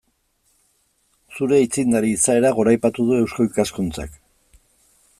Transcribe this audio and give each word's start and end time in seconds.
Zure 1.35 1.59
aitzindari 1.59 2.11
izaera 2.15 2.53
goraipatu 2.61 3.09
du 3.11 3.21
Eusko 3.21 3.49
Ikaskuntzak. 3.51 4.21